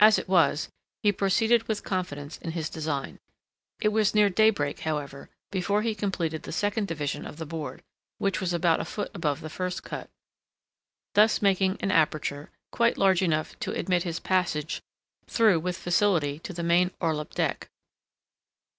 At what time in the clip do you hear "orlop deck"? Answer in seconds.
17.00-17.70